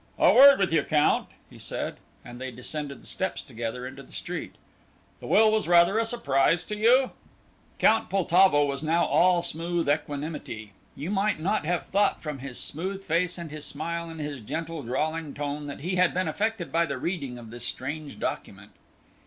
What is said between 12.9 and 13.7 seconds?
face and his